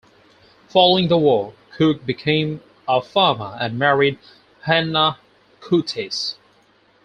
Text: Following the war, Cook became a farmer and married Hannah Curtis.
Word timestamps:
Following 0.69 1.09
the 1.09 1.17
war, 1.19 1.53
Cook 1.77 2.07
became 2.07 2.61
a 2.87 3.03
farmer 3.03 3.55
and 3.61 3.77
married 3.77 4.17
Hannah 4.65 5.19
Curtis. 5.59 6.37